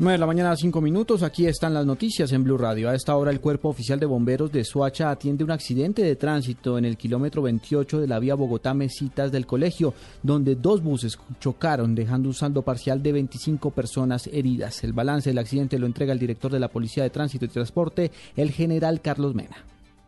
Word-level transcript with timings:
9 0.00 0.12
de 0.12 0.18
la 0.18 0.26
mañana, 0.26 0.54
5 0.54 0.80
minutos. 0.80 1.24
Aquí 1.24 1.46
están 1.46 1.74
las 1.74 1.84
noticias 1.84 2.30
en 2.30 2.44
Blue 2.44 2.56
Radio. 2.56 2.88
A 2.88 2.94
esta 2.94 3.16
hora, 3.16 3.32
el 3.32 3.40
Cuerpo 3.40 3.70
Oficial 3.70 3.98
de 3.98 4.06
Bomberos 4.06 4.52
de 4.52 4.62
Suacha 4.62 5.10
atiende 5.10 5.42
un 5.42 5.50
accidente 5.50 6.02
de 6.02 6.14
tránsito 6.14 6.78
en 6.78 6.84
el 6.84 6.96
kilómetro 6.96 7.42
28 7.42 7.98
de 7.98 8.06
la 8.06 8.20
vía 8.20 8.36
Bogotá-Mesitas 8.36 9.32
del 9.32 9.44
colegio, 9.44 9.94
donde 10.22 10.54
dos 10.54 10.84
buses 10.84 11.18
chocaron, 11.40 11.96
dejando 11.96 12.28
un 12.28 12.34
saldo 12.34 12.62
parcial 12.62 13.02
de 13.02 13.10
25 13.10 13.72
personas 13.72 14.28
heridas. 14.28 14.84
El 14.84 14.92
balance 14.92 15.30
del 15.30 15.38
accidente 15.38 15.80
lo 15.80 15.86
entrega 15.86 16.12
el 16.12 16.20
director 16.20 16.52
de 16.52 16.60
la 16.60 16.68
Policía 16.68 17.02
de 17.02 17.10
Tránsito 17.10 17.46
y 17.46 17.48
Transporte, 17.48 18.12
el 18.36 18.52
general 18.52 19.00
Carlos 19.00 19.34
Mena. 19.34 19.56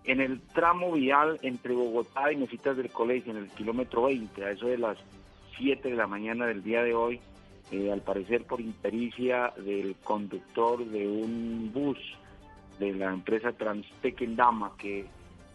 En 0.04 0.20
el 0.20 0.41
tramo 0.54 0.93
vial 0.93 1.37
entre 1.43 1.74
Bogotá 1.74 2.30
y 2.30 2.37
Mesitas 2.37 2.77
del 2.77 2.91
colegio, 2.91 3.32
en 3.32 3.38
el 3.38 3.48
kilómetro 3.48 4.04
20, 4.04 4.45
a 4.45 4.52
eso 4.52 4.66
de 4.66 4.79
las 4.79 4.98
7 5.59 5.91
de 5.91 5.96
la 5.96 6.07
mañana 6.07 6.46
del 6.46 6.62
día 6.62 6.84
de 6.84 6.95
hoy, 6.95 7.20
eh, 7.70 7.92
al 7.92 8.01
parecer 8.01 8.45
por 8.45 8.60
impericia 8.60 9.52
del 9.56 9.97
conductor 10.02 10.84
de 10.84 11.06
un 11.06 11.70
bus 11.73 11.98
de 12.79 12.95
la 12.95 13.12
empresa 13.12 13.52
Transtequendama 13.52 14.73
que 14.76 15.07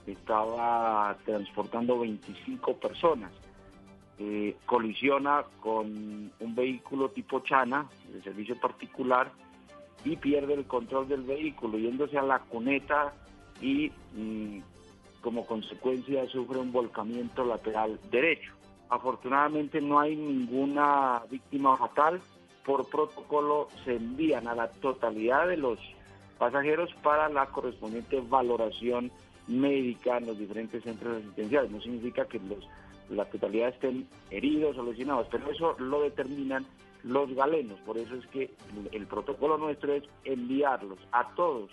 estaba 0.07 1.17
transportando 1.25 1.99
25 1.99 2.77
personas. 2.77 3.31
Eh, 4.17 4.55
colisiona 4.65 5.43
con 5.59 6.31
un 6.39 6.55
vehículo 6.55 7.09
tipo 7.09 7.41
Chana, 7.41 7.89
de 8.13 8.21
servicio 8.21 8.57
particular, 8.57 9.29
y 10.05 10.15
pierde 10.15 10.53
el 10.53 10.65
control 10.65 11.07
del 11.07 11.23
vehículo, 11.23 11.77
yéndose 11.77 12.17
a 12.17 12.21
la 12.21 12.39
cuneta 12.39 13.13
y 13.59 13.91
mm, 14.15 14.59
como 15.21 15.45
consecuencia 15.45 16.27
sufre 16.27 16.59
un 16.59 16.71
volcamiento 16.71 17.43
lateral 17.43 17.99
derecho. 18.11 18.53
Afortunadamente 18.89 19.81
no 19.81 19.99
hay 19.99 20.15
ninguna 20.15 21.23
víctima 21.29 21.77
fatal. 21.77 22.21
Por 22.65 22.89
protocolo 22.89 23.67
se 23.83 23.95
envían 23.95 24.47
a 24.47 24.55
la 24.55 24.69
totalidad 24.69 25.47
de 25.47 25.57
los 25.57 25.79
pasajeros 26.37 26.93
para 27.03 27.29
la 27.29 27.47
correspondiente 27.47 28.21
valoración 28.21 29.11
médica 29.47 30.17
en 30.17 30.27
los 30.27 30.37
diferentes 30.37 30.83
centros 30.83 31.17
asistenciales. 31.17 31.71
No 31.71 31.81
significa 31.81 32.25
que 32.25 32.39
los, 32.39 32.67
la 33.09 33.25
totalidad 33.25 33.69
estén 33.69 34.07
heridos 34.31 34.77
o 34.77 34.83
lesionados, 34.83 35.27
pero 35.29 35.51
eso 35.51 35.75
lo 35.79 36.01
determinan 36.01 36.65
los 37.03 37.33
galenos. 37.35 37.79
Por 37.81 37.97
eso 37.97 38.15
es 38.15 38.25
que 38.27 38.51
el 38.91 39.05
protocolo 39.05 39.57
nuestro 39.57 39.93
es 39.93 40.03
enviarlos 40.23 40.99
a 41.11 41.29
todos 41.35 41.69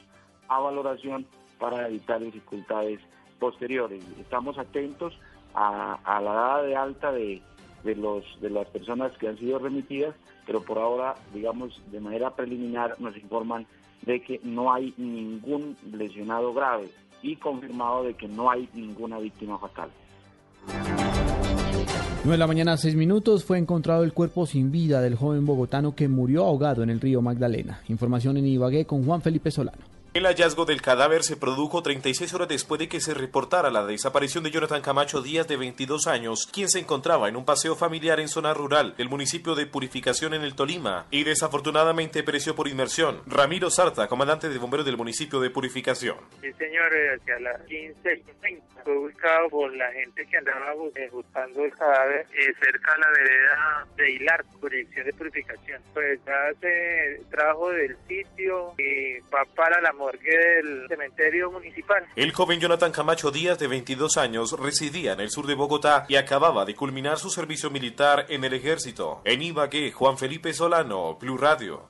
a 0.48 0.58
valoración 0.60 1.26
para 1.58 1.88
evitar 1.88 2.20
dificultades 2.20 3.00
posteriores. 3.38 4.04
Estamos 4.18 4.58
atentos 4.58 5.18
a, 5.54 6.20
la 6.20 6.32
dada 6.32 6.62
de 6.62 6.76
alta 6.76 7.12
de, 7.12 7.42
de, 7.84 7.96
los, 7.96 8.24
de 8.40 8.50
las 8.50 8.66
personas 8.68 9.12
que 9.18 9.28
han 9.28 9.38
sido 9.38 9.58
remitidas, 9.58 10.14
pero 10.46 10.62
por 10.62 10.78
ahora, 10.78 11.14
digamos, 11.32 11.80
de 11.90 12.00
manera 12.00 12.34
preliminar 12.34 13.00
nos 13.00 13.16
informan 13.16 13.66
de 14.02 14.20
que 14.20 14.40
no 14.42 14.72
hay 14.72 14.92
ningún 14.96 15.76
lesionado 15.92 16.52
grave 16.52 16.90
y 17.22 17.36
confirmado 17.36 18.04
de 18.04 18.14
que 18.14 18.28
no 18.28 18.50
hay 18.50 18.68
ninguna 18.74 19.18
víctima 19.18 19.58
fatal. 19.58 19.90
9 22.24 22.30
de 22.30 22.38
la 22.38 22.46
mañana, 22.46 22.76
6 22.76 22.94
minutos, 22.94 23.44
fue 23.44 23.58
encontrado 23.58 24.04
el 24.04 24.12
cuerpo 24.12 24.46
sin 24.46 24.70
vida 24.70 25.00
del 25.00 25.16
joven 25.16 25.44
bogotano 25.44 25.94
que 25.94 26.08
murió 26.08 26.44
ahogado 26.44 26.82
en 26.84 26.90
el 26.90 27.00
río 27.00 27.20
Magdalena. 27.20 27.80
Información 27.88 28.36
en 28.36 28.46
Ibagué 28.46 28.84
con 28.84 29.04
Juan 29.04 29.22
Felipe 29.22 29.50
Solano. 29.50 29.91
El 30.14 30.26
hallazgo 30.26 30.66
del 30.66 30.82
cadáver 30.82 31.22
se 31.22 31.38
produjo 31.38 31.82
36 31.82 32.34
horas 32.34 32.46
después 32.46 32.78
de 32.78 32.86
que 32.86 33.00
se 33.00 33.14
reportara 33.14 33.70
la 33.70 33.86
desaparición 33.86 34.44
de 34.44 34.50
Jonathan 34.50 34.82
Camacho 34.82 35.22
Díaz 35.22 35.48
de 35.48 35.56
22 35.56 36.06
años, 36.06 36.46
quien 36.52 36.68
se 36.68 36.80
encontraba 36.80 37.30
en 37.30 37.36
un 37.36 37.46
paseo 37.46 37.76
familiar 37.76 38.20
en 38.20 38.28
zona 38.28 38.52
rural 38.52 38.94
del 38.98 39.08
municipio 39.08 39.54
de 39.54 39.64
Purificación 39.64 40.34
en 40.34 40.42
el 40.42 40.54
Tolima 40.54 41.06
y 41.10 41.24
desafortunadamente 41.24 42.22
pereció 42.22 42.54
por 42.54 42.68
inmersión. 42.68 43.22
Ramiro 43.26 43.70
Sarta, 43.70 44.06
comandante 44.06 44.50
de 44.50 44.58
bomberos 44.58 44.84
del 44.84 44.98
municipio 44.98 45.40
de 45.40 45.48
Purificación. 45.48 46.18
Sí, 46.42 46.52
señor, 46.58 46.94
eh, 46.94 47.14
hacia 47.14 47.40
las 47.40 47.62
15 47.62 48.22
fue 48.84 48.96
buscado 48.96 49.48
por 49.48 49.74
la 49.74 49.90
gente 49.92 50.26
que 50.26 50.36
andaba 50.36 50.72
eh, 50.94 51.08
buscando 51.12 51.64
el 51.64 51.72
cadáver 51.72 52.26
eh, 52.34 52.52
cerca 52.60 52.94
de 52.94 53.00
la 53.00 53.10
vereda 53.10 53.86
de 53.96 54.10
Hilar, 54.10 54.44
proyección 54.60 55.06
de 55.06 55.12
purificación. 55.12 55.82
Pues 55.94 56.20
ya 56.26 56.52
se 56.60 57.20
trajo 57.30 57.70
del 57.70 57.96
sitio 58.08 58.74
y 58.78 59.20
va 59.32 59.44
para 59.54 59.80
la 59.80 59.92
del 60.10 60.88
cementerio 60.88 61.50
municipal. 61.50 62.04
El 62.16 62.32
joven 62.32 62.60
Jonathan 62.60 62.92
Camacho 62.92 63.30
Díaz, 63.30 63.58
de 63.58 63.66
22 63.66 64.16
años, 64.16 64.52
residía 64.58 65.12
en 65.12 65.20
el 65.20 65.30
sur 65.30 65.46
de 65.46 65.54
Bogotá 65.54 66.06
y 66.08 66.16
acababa 66.16 66.64
de 66.64 66.74
culminar 66.74 67.18
su 67.18 67.30
servicio 67.30 67.70
militar 67.70 68.26
en 68.28 68.44
el 68.44 68.54
ejército. 68.54 69.20
En 69.24 69.42
Ibagué, 69.42 69.92
Juan 69.92 70.18
Felipe 70.18 70.52
Solano, 70.52 71.16
Blue 71.20 71.36
Radio. 71.36 71.88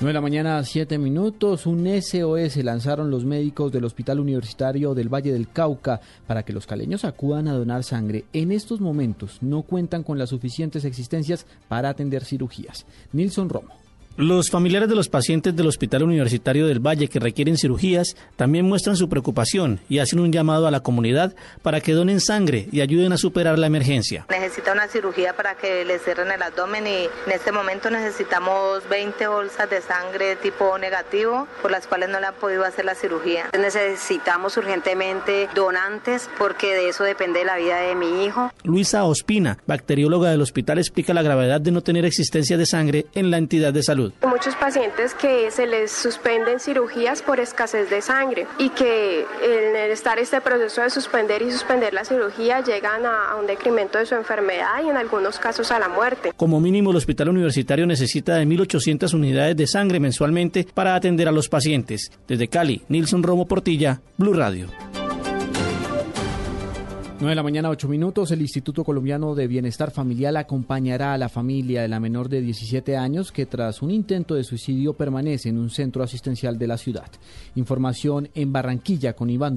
9 0.00 0.10
de 0.10 0.12
la 0.12 0.20
mañana, 0.20 0.62
7 0.62 0.96
minutos. 0.96 1.66
Un 1.66 1.84
SOS 2.00 2.58
lanzaron 2.58 3.10
los 3.10 3.24
médicos 3.24 3.72
del 3.72 3.84
Hospital 3.84 4.20
Universitario 4.20 4.94
del 4.94 5.12
Valle 5.12 5.32
del 5.32 5.50
Cauca 5.50 6.00
para 6.24 6.44
que 6.44 6.52
los 6.52 6.68
caleños 6.68 7.04
acudan 7.04 7.48
a 7.48 7.54
donar 7.54 7.82
sangre. 7.82 8.24
En 8.32 8.52
estos 8.52 8.80
momentos 8.80 9.42
no 9.42 9.62
cuentan 9.62 10.04
con 10.04 10.16
las 10.16 10.30
suficientes 10.30 10.84
existencias 10.84 11.46
para 11.66 11.88
atender 11.88 12.24
cirugías. 12.24 12.86
Nilson 13.12 13.48
Romo. 13.48 13.87
Los 14.18 14.50
familiares 14.50 14.88
de 14.88 14.96
los 14.96 15.08
pacientes 15.08 15.54
del 15.54 15.68
Hospital 15.68 16.02
Universitario 16.02 16.66
del 16.66 16.84
Valle 16.84 17.06
que 17.06 17.20
requieren 17.20 17.56
cirugías 17.56 18.16
también 18.34 18.66
muestran 18.66 18.96
su 18.96 19.08
preocupación 19.08 19.78
y 19.88 20.00
hacen 20.00 20.18
un 20.18 20.32
llamado 20.32 20.66
a 20.66 20.72
la 20.72 20.80
comunidad 20.80 21.36
para 21.62 21.80
que 21.80 21.92
donen 21.92 22.18
sangre 22.18 22.66
y 22.72 22.80
ayuden 22.80 23.12
a 23.12 23.16
superar 23.16 23.60
la 23.60 23.68
emergencia. 23.68 24.26
Necesita 24.28 24.72
una 24.72 24.88
cirugía 24.88 25.36
para 25.36 25.54
que 25.54 25.84
le 25.84 26.00
cierren 26.00 26.32
el 26.32 26.42
abdomen 26.42 26.88
y 26.88 27.04
en 27.26 27.32
este 27.32 27.52
momento 27.52 27.90
necesitamos 27.90 28.82
20 28.90 29.28
bolsas 29.28 29.70
de 29.70 29.80
sangre 29.82 30.34
tipo 30.34 30.76
negativo 30.78 31.46
por 31.62 31.70
las 31.70 31.86
cuales 31.86 32.08
no 32.08 32.18
le 32.18 32.26
han 32.26 32.34
podido 32.34 32.64
hacer 32.64 32.86
la 32.86 32.96
cirugía. 32.96 33.48
Necesitamos 33.56 34.56
urgentemente 34.56 35.48
donantes 35.54 36.28
porque 36.38 36.74
de 36.74 36.88
eso 36.88 37.04
depende 37.04 37.44
la 37.44 37.56
vida 37.56 37.82
de 37.82 37.94
mi 37.94 38.24
hijo. 38.24 38.50
Luisa 38.64 39.04
Ospina, 39.04 39.58
bacterióloga 39.68 40.30
del 40.32 40.42
hospital, 40.42 40.78
explica 40.78 41.14
la 41.14 41.22
gravedad 41.22 41.60
de 41.60 41.70
no 41.70 41.82
tener 41.82 42.04
existencia 42.04 42.58
de 42.58 42.66
sangre 42.66 43.06
en 43.14 43.30
la 43.30 43.38
entidad 43.38 43.72
de 43.72 43.84
salud. 43.84 44.07
Muchos 44.26 44.54
pacientes 44.56 45.14
que 45.14 45.50
se 45.50 45.66
les 45.66 45.90
suspenden 45.90 46.60
cirugías 46.60 47.22
por 47.22 47.40
escasez 47.40 47.90
de 47.90 48.02
sangre 48.02 48.46
y 48.58 48.70
que 48.70 49.26
en 49.42 49.76
el 49.76 49.90
estar 49.90 50.18
este 50.18 50.40
proceso 50.40 50.82
de 50.82 50.90
suspender 50.90 51.42
y 51.42 51.50
suspender 51.50 51.94
la 51.94 52.04
cirugía 52.04 52.60
llegan 52.60 53.06
a, 53.06 53.30
a 53.30 53.36
un 53.36 53.46
decremento 53.46 53.98
de 53.98 54.06
su 54.06 54.14
enfermedad 54.14 54.82
y 54.84 54.88
en 54.88 54.96
algunos 54.96 55.38
casos 55.38 55.70
a 55.70 55.78
la 55.78 55.88
muerte. 55.88 56.32
Como 56.36 56.60
mínimo, 56.60 56.90
el 56.90 56.96
hospital 56.96 57.28
universitario 57.30 57.86
necesita 57.86 58.36
de 58.36 58.46
1.800 58.46 59.14
unidades 59.14 59.56
de 59.56 59.66
sangre 59.66 60.00
mensualmente 60.00 60.66
para 60.74 60.94
atender 60.94 61.28
a 61.28 61.32
los 61.32 61.48
pacientes. 61.48 62.10
Desde 62.26 62.48
Cali, 62.48 62.82
Nilson 62.88 63.22
Romo 63.22 63.46
Portilla, 63.46 64.00
Blue 64.16 64.34
Radio. 64.34 64.68
9 67.20 67.30
de 67.30 67.34
la 67.34 67.42
mañana, 67.42 67.68
8 67.70 67.88
minutos. 67.88 68.30
El 68.30 68.42
Instituto 68.42 68.84
Colombiano 68.84 69.34
de 69.34 69.48
Bienestar 69.48 69.90
Familiar 69.90 70.36
acompañará 70.36 71.14
a 71.14 71.18
la 71.18 71.28
familia 71.28 71.82
de 71.82 71.88
la 71.88 71.98
menor 71.98 72.28
de 72.28 72.40
17 72.40 72.96
años 72.96 73.32
que 73.32 73.44
tras 73.44 73.82
un 73.82 73.90
intento 73.90 74.36
de 74.36 74.44
suicidio 74.44 74.92
permanece 74.92 75.48
en 75.48 75.58
un 75.58 75.68
centro 75.68 76.04
asistencial 76.04 76.56
de 76.56 76.68
la 76.68 76.78
ciudad. 76.78 77.10
Información 77.56 78.28
en 78.36 78.52
Barranquilla 78.52 79.14
con 79.14 79.30
Iván. 79.30 79.56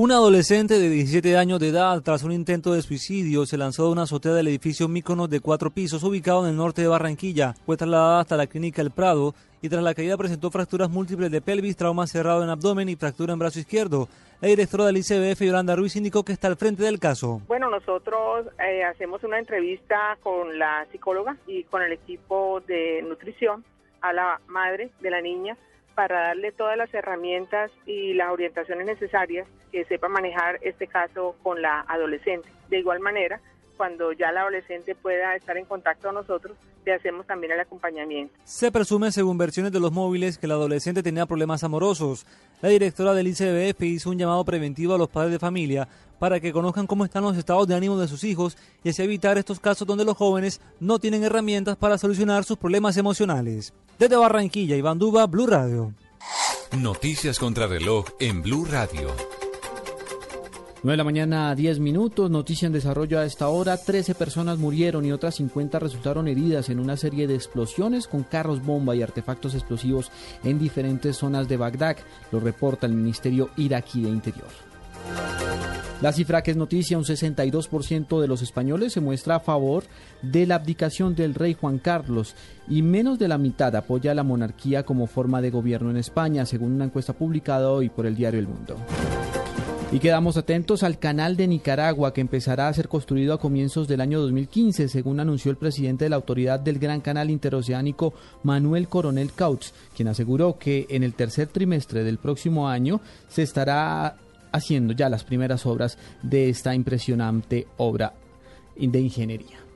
Un 0.00 0.12
adolescente 0.12 0.78
de 0.78 0.90
17 0.90 1.36
años 1.36 1.58
de 1.58 1.70
edad, 1.70 2.00
tras 2.02 2.22
un 2.22 2.30
intento 2.30 2.72
de 2.72 2.82
suicidio, 2.82 3.46
se 3.46 3.58
lanzó 3.58 3.86
de 3.86 3.90
una 3.90 4.02
azotea 4.02 4.32
del 4.32 4.46
edificio 4.46 4.86
Míconos 4.86 5.28
de 5.28 5.40
cuatro 5.40 5.70
pisos 5.70 6.04
ubicado 6.04 6.44
en 6.44 6.50
el 6.50 6.56
norte 6.56 6.82
de 6.82 6.86
Barranquilla. 6.86 7.54
Fue 7.66 7.76
trasladada 7.76 8.20
hasta 8.20 8.36
la 8.36 8.46
clínica 8.46 8.80
El 8.80 8.92
Prado 8.92 9.34
y 9.60 9.68
tras 9.68 9.82
la 9.82 9.94
caída 9.94 10.16
presentó 10.16 10.52
fracturas 10.52 10.88
múltiples 10.88 11.32
de 11.32 11.40
pelvis, 11.40 11.76
trauma 11.76 12.06
cerrado 12.06 12.44
en 12.44 12.48
abdomen 12.48 12.88
y 12.88 12.94
fractura 12.94 13.32
en 13.32 13.40
brazo 13.40 13.58
izquierdo. 13.58 14.06
La 14.40 14.46
directora 14.46 14.86
del 14.86 14.98
ICBF, 14.98 15.40
Yolanda 15.40 15.74
Ruiz, 15.74 15.96
indicó 15.96 16.24
que 16.24 16.32
está 16.32 16.46
al 16.46 16.56
frente 16.56 16.84
del 16.84 17.00
caso. 17.00 17.40
Bueno, 17.48 17.68
nosotros 17.68 18.46
eh, 18.64 18.84
hacemos 18.84 19.24
una 19.24 19.40
entrevista 19.40 20.16
con 20.22 20.60
la 20.60 20.86
psicóloga 20.92 21.36
y 21.48 21.64
con 21.64 21.82
el 21.82 21.90
equipo 21.90 22.62
de 22.68 23.02
nutrición 23.02 23.64
a 24.00 24.12
la 24.12 24.40
madre 24.46 24.90
de 25.00 25.10
la 25.10 25.20
niña 25.20 25.56
para 25.98 26.28
darle 26.28 26.52
todas 26.52 26.76
las 26.76 26.94
herramientas 26.94 27.72
y 27.84 28.14
las 28.14 28.30
orientaciones 28.30 28.86
necesarias 28.86 29.48
que 29.72 29.84
sepa 29.86 30.06
manejar 30.06 30.60
este 30.62 30.86
caso 30.86 31.34
con 31.42 31.60
la 31.60 31.80
adolescente. 31.88 32.48
De 32.70 32.78
igual 32.78 33.00
manera, 33.00 33.40
cuando 33.76 34.12
ya 34.12 34.30
la 34.30 34.42
adolescente 34.42 34.94
pueda 34.94 35.34
estar 35.34 35.56
en 35.56 35.64
contacto 35.64 36.06
con 36.06 36.14
nosotros, 36.14 36.56
le 36.86 36.94
hacemos 36.94 37.26
también 37.26 37.52
el 37.52 37.58
acompañamiento. 37.58 38.32
Se 38.44 38.70
presume, 38.70 39.10
según 39.10 39.38
versiones 39.38 39.72
de 39.72 39.80
los 39.80 39.90
móviles, 39.90 40.38
que 40.38 40.46
la 40.46 40.54
adolescente 40.54 41.02
tenía 41.02 41.26
problemas 41.26 41.64
amorosos. 41.64 42.24
La 42.62 42.68
directora 42.68 43.12
del 43.12 43.26
ICBF 43.26 43.82
hizo 43.82 44.10
un 44.10 44.18
llamado 44.18 44.44
preventivo 44.44 44.94
a 44.94 44.98
los 44.98 45.08
padres 45.08 45.32
de 45.32 45.40
familia 45.40 45.88
para 46.20 46.38
que 46.38 46.52
conozcan 46.52 46.86
cómo 46.86 47.06
están 47.06 47.24
los 47.24 47.36
estados 47.36 47.66
de 47.66 47.74
ánimo 47.74 47.98
de 47.98 48.06
sus 48.06 48.22
hijos 48.22 48.56
y 48.84 48.90
así 48.90 49.02
evitar 49.02 49.36
estos 49.36 49.58
casos 49.58 49.84
donde 49.84 50.04
los 50.04 50.16
jóvenes 50.16 50.60
no 50.78 51.00
tienen 51.00 51.24
herramientas 51.24 51.76
para 51.76 51.98
solucionar 51.98 52.44
sus 52.44 52.56
problemas 52.56 52.96
emocionales. 52.96 53.74
Desde 53.98 54.16
Barranquilla, 54.16 54.76
Iván 54.76 54.98
Duba, 54.98 55.26
Blue 55.26 55.48
Radio. 55.48 55.92
Noticias 56.78 57.36
contra 57.38 57.66
reloj 57.66 58.04
en 58.20 58.42
Blue 58.42 58.64
Radio. 58.64 59.08
9 60.84 60.92
de 60.92 60.96
la 60.96 61.02
mañana, 61.02 61.52
10 61.56 61.80
minutos. 61.80 62.30
Noticia 62.30 62.66
en 62.66 62.72
desarrollo 62.72 63.18
a 63.18 63.24
esta 63.24 63.48
hora. 63.48 63.76
13 63.76 64.14
personas 64.14 64.58
murieron 64.58 65.04
y 65.04 65.10
otras 65.10 65.34
50 65.34 65.80
resultaron 65.80 66.28
heridas 66.28 66.68
en 66.68 66.78
una 66.78 66.96
serie 66.96 67.26
de 67.26 67.34
explosiones 67.34 68.06
con 68.06 68.22
carros 68.22 68.64
bomba 68.64 68.94
y 68.94 69.02
artefactos 69.02 69.54
explosivos 69.54 70.12
en 70.44 70.60
diferentes 70.60 71.16
zonas 71.16 71.48
de 71.48 71.56
Bagdad. 71.56 71.96
Lo 72.30 72.38
reporta 72.38 72.86
el 72.86 72.92
Ministerio 72.92 73.50
iraquí 73.56 74.02
de 74.02 74.10
Interior. 74.10 74.48
La 76.00 76.12
cifra 76.12 76.42
que 76.42 76.52
es 76.52 76.56
noticia, 76.56 76.96
un 76.96 77.02
62% 77.02 78.20
de 78.20 78.28
los 78.28 78.40
españoles 78.40 78.92
se 78.92 79.00
muestra 79.00 79.34
a 79.34 79.40
favor 79.40 79.82
de 80.22 80.46
la 80.46 80.54
abdicación 80.54 81.16
del 81.16 81.34
rey 81.34 81.54
Juan 81.54 81.78
Carlos 81.78 82.36
y 82.68 82.82
menos 82.82 83.18
de 83.18 83.26
la 83.26 83.36
mitad 83.36 83.74
apoya 83.74 84.14
la 84.14 84.22
monarquía 84.22 84.84
como 84.84 85.08
forma 85.08 85.42
de 85.42 85.50
gobierno 85.50 85.90
en 85.90 85.96
España, 85.96 86.46
según 86.46 86.72
una 86.72 86.84
encuesta 86.84 87.14
publicada 87.14 87.70
hoy 87.70 87.88
por 87.88 88.06
el 88.06 88.14
diario 88.14 88.38
El 88.38 88.46
Mundo. 88.46 88.76
Y 89.90 89.98
quedamos 89.98 90.36
atentos 90.36 90.84
al 90.84 91.00
canal 91.00 91.36
de 91.36 91.48
Nicaragua 91.48 92.12
que 92.12 92.20
empezará 92.20 92.68
a 92.68 92.74
ser 92.74 92.88
construido 92.88 93.34
a 93.34 93.40
comienzos 93.40 93.88
del 93.88 94.00
año 94.00 94.20
2015, 94.20 94.86
según 94.86 95.18
anunció 95.18 95.50
el 95.50 95.56
presidente 95.56 96.04
de 96.04 96.10
la 96.10 96.16
autoridad 96.16 96.60
del 96.60 96.78
Gran 96.78 97.00
Canal 97.00 97.28
Interoceánico, 97.28 98.14
Manuel 98.44 98.86
Coronel 98.86 99.32
Couch, 99.32 99.68
quien 99.96 100.08
aseguró 100.08 100.58
que 100.58 100.86
en 100.90 101.02
el 101.02 101.14
tercer 101.14 101.48
trimestre 101.48 102.04
del 102.04 102.18
próximo 102.18 102.68
año 102.68 103.00
se 103.28 103.42
estará 103.42 104.18
haciendo 104.52 104.92
ya 104.92 105.08
las 105.08 105.24
primeras 105.24 105.66
obras 105.66 105.98
de 106.22 106.48
esta 106.48 106.74
impresionante 106.74 107.66
obra 107.76 108.14
de 108.76 109.00
ingeniería. 109.00 109.67